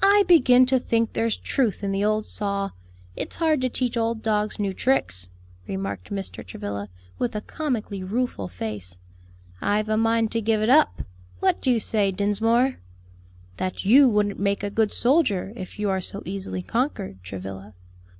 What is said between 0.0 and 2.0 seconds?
"I begin to think there's truth in